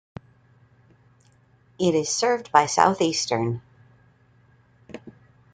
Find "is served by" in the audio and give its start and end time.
1.93-2.65